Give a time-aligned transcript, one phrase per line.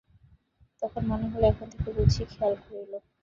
[0.81, 2.93] তখন মনে হল, এখন থেকে বুঝি তবে খোলাই রইল।